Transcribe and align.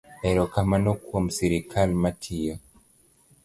Erokamano 0.29 0.91
kuom 1.05 1.25
sirikal 1.35 1.89
matiyo. 2.01 2.55